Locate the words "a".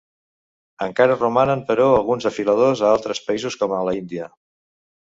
2.83-2.91, 3.81-3.87